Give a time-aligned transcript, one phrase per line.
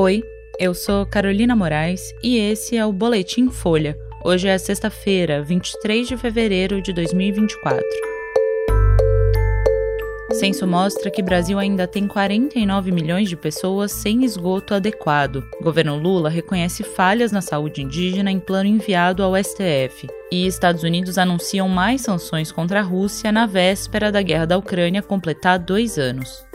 [0.00, 0.22] Oi,
[0.60, 3.98] eu sou Carolina Moraes e esse é o Boletim Folha.
[4.24, 7.84] Hoje é sexta-feira, 23 de fevereiro de 2024.
[10.34, 15.42] Censo mostra que Brasil ainda tem 49 milhões de pessoas sem esgoto adequado.
[15.60, 20.06] Governo Lula reconhece falhas na saúde indígena em plano enviado ao STF.
[20.30, 25.02] E Estados Unidos anunciam mais sanções contra a Rússia na véspera da guerra da Ucrânia
[25.02, 26.46] completar dois anos.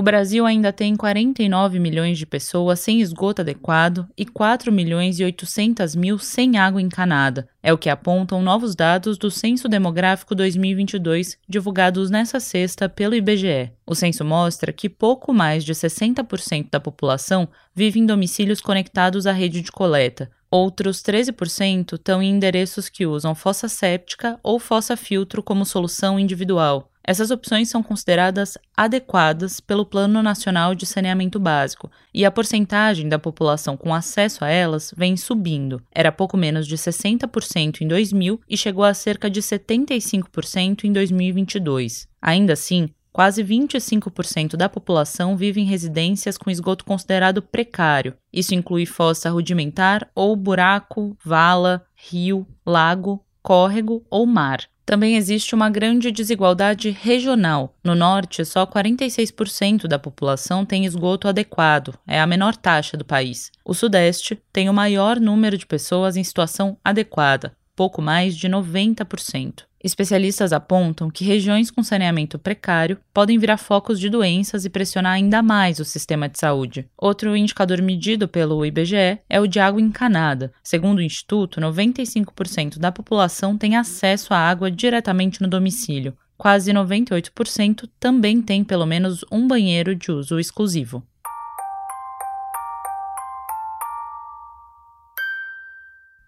[0.00, 5.24] O Brasil ainda tem 49 milhões de pessoas sem esgoto adequado e 4 milhões e
[5.24, 7.46] 800 mil sem água encanada.
[7.62, 13.72] É o que apontam novos dados do Censo Demográfico 2022, divulgados nesta sexta pelo IBGE.
[13.86, 19.32] O censo mostra que pouco mais de 60% da população vive em domicílios conectados à
[19.32, 20.30] rede de coleta.
[20.50, 26.89] Outros 13% estão em endereços que usam fossa séptica ou fossa filtro como solução individual.
[27.10, 33.18] Essas opções são consideradas adequadas pelo Plano Nacional de Saneamento Básico e a porcentagem da
[33.18, 35.82] população com acesso a elas vem subindo.
[35.92, 42.06] Era pouco menos de 60% em 2000 e chegou a cerca de 75% em 2022.
[42.22, 48.14] Ainda assim, Quase 25% da população vive em residências com esgoto considerado precário.
[48.32, 54.60] Isso inclui fossa rudimentar ou buraco, vala, rio, lago, córrego ou mar.
[54.90, 57.76] Também existe uma grande desigualdade regional.
[57.84, 63.52] No norte, só 46% da população tem esgoto adequado, é a menor taxa do país.
[63.64, 69.69] O sudeste tem o maior número de pessoas em situação adequada, pouco mais de 90%.
[69.82, 75.42] Especialistas apontam que regiões com saneamento precário podem virar focos de doenças e pressionar ainda
[75.42, 76.86] mais o sistema de saúde.
[76.98, 80.52] Outro indicador medido pelo IBGE é o de água encanada.
[80.62, 86.14] Segundo o Instituto, 95% da população tem acesso à água diretamente no domicílio.
[86.36, 91.02] Quase 98% também tem pelo menos um banheiro de uso exclusivo.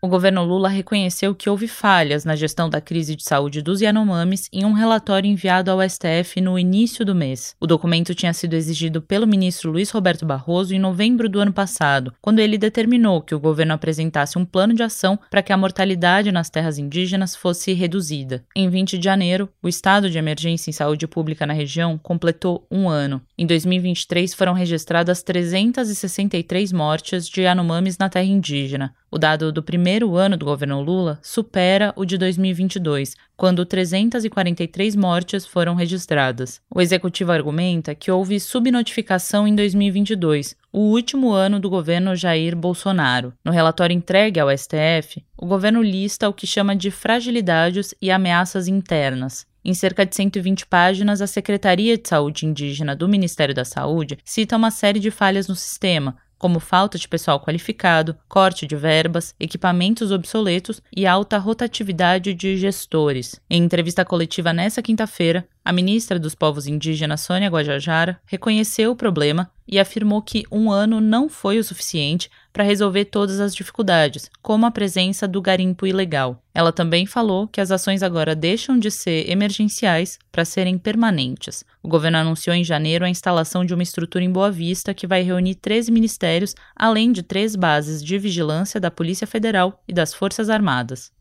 [0.00, 4.48] O governo Lula reconheceu que houve falhas na gestão da crise de saúde dos Yanomamis
[4.52, 7.56] em um relatório enviado ao STF no início do mês.
[7.58, 12.14] O documento tinha sido exigido pelo ministro Luiz Roberto Barroso em novembro do ano passado,
[12.22, 16.30] quando ele determinou que o governo apresentasse um plano de ação para que a mortalidade
[16.30, 18.44] nas terras indígenas fosse reduzida.
[18.54, 22.88] Em 20 de janeiro, o estado de emergência em saúde pública na região completou um
[22.88, 23.20] ano.
[23.36, 28.94] Em 2023, foram registradas 363 mortes de Yanomamis na terra indígena.
[29.10, 35.46] O dado do primeiro ano do governo Lula supera o de 2022, quando 343 mortes
[35.46, 36.60] foram registradas.
[36.70, 43.32] O executivo argumenta que houve subnotificação em 2022, o último ano do governo Jair Bolsonaro.
[43.42, 48.68] No relatório entregue ao STF, o governo lista o que chama de fragilidades e ameaças
[48.68, 49.46] internas.
[49.64, 54.56] Em cerca de 120 páginas, a Secretaria de Saúde Indígena do Ministério da Saúde cita
[54.56, 60.12] uma série de falhas no sistema, como falta de pessoal qualificado, corte de verbas, equipamentos
[60.12, 63.40] obsoletos e alta rotatividade de gestores.
[63.50, 69.50] Em entrevista coletiva nesta quinta-feira, a ministra dos Povos Indígenas, Sônia Guajajara, reconheceu o problema
[69.70, 74.64] e afirmou que um ano não foi o suficiente para resolver todas as dificuldades, como
[74.64, 76.42] a presença do garimpo ilegal.
[76.54, 81.62] Ela também falou que as ações agora deixam de ser emergenciais para serem permanentes.
[81.82, 85.20] O governo anunciou em janeiro a instalação de uma estrutura em Boa Vista que vai
[85.20, 90.48] reunir 13 ministérios, além de três bases de vigilância da Polícia Federal e das Forças
[90.48, 91.12] Armadas.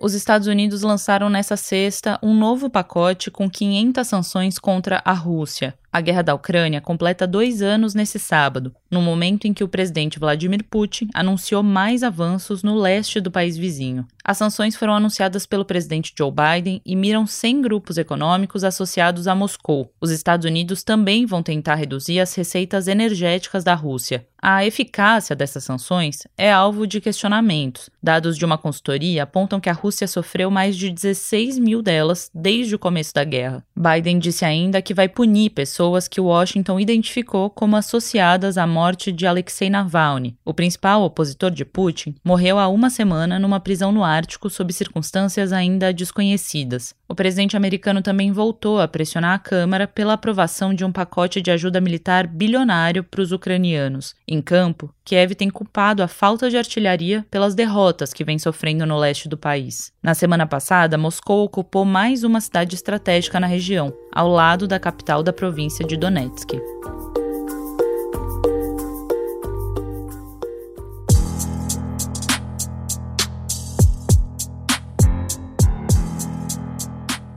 [0.00, 5.74] Os Estados Unidos lançaram nessa sexta um novo pacote com 500 sanções contra a Rússia.
[5.94, 10.18] A guerra da Ucrânia completa dois anos nesse sábado, no momento em que o presidente
[10.18, 14.04] Vladimir Putin anunciou mais avanços no leste do país vizinho.
[14.24, 19.36] As sanções foram anunciadas pelo presidente Joe Biden e miram 100 grupos econômicos associados a
[19.36, 19.92] Moscou.
[20.00, 24.26] Os Estados Unidos também vão tentar reduzir as receitas energéticas da Rússia.
[24.42, 27.88] A eficácia dessas sanções é alvo de questionamentos.
[28.02, 32.74] Dados de uma consultoria apontam que a Rússia sofreu mais de 16 mil delas desde
[32.74, 33.64] o começo da guerra.
[33.74, 39.12] Biden disse ainda que vai punir pessoas pessoas que Washington identificou como associadas à morte
[39.12, 40.34] de Alexei Navalny.
[40.42, 45.52] O principal opositor de Putin morreu há uma semana numa prisão no Ártico sob circunstâncias
[45.52, 46.94] ainda desconhecidas.
[47.06, 51.50] O presidente americano também voltou a pressionar a Câmara pela aprovação de um pacote de
[51.50, 54.14] ajuda militar bilionário para os ucranianos.
[54.26, 58.98] Em campo, Kiev tem culpado a falta de artilharia pelas derrotas que vem sofrendo no
[58.98, 59.92] leste do país.
[60.02, 65.22] Na semana passada, Moscou ocupou mais uma cidade estratégica na região, ao lado da capital
[65.22, 66.52] da província de Donetsk.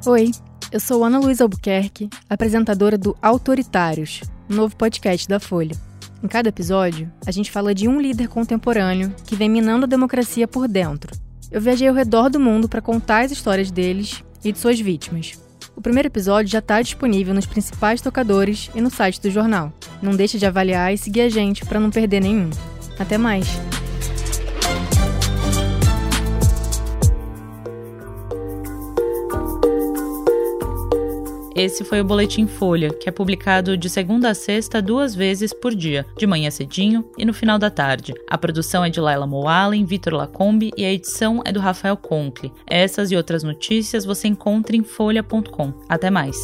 [0.05, 0.31] Oi,
[0.71, 5.75] Eu sou Ana Luísa Albuquerque, apresentadora do Autoritários, novo podcast da Folha.
[6.23, 10.47] Em cada episódio, a gente fala de um líder contemporâneo que vem minando a democracia
[10.47, 11.11] por dentro.
[11.51, 15.46] Eu viajei ao redor do mundo para contar as histórias deles e de suas vítimas.
[15.77, 19.71] O primeiro episódio já está disponível nos principais tocadores e no site do jornal.
[20.01, 22.49] Não deixe de avaliar e seguir a gente para não perder nenhum.
[22.97, 23.45] Até mais!
[31.57, 35.73] Esse foi o Boletim Folha, que é publicado de segunda a sexta duas vezes por
[35.73, 38.13] dia, de manhã cedinho e no final da tarde.
[38.29, 42.53] A produção é de Laila Moalen, Vitor Lacombe e a edição é do Rafael Conkle.
[42.67, 45.73] Essas e outras notícias você encontra em folha.com.
[45.89, 46.37] Até mais!